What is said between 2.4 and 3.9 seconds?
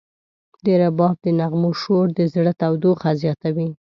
تودوخه زیاتوي.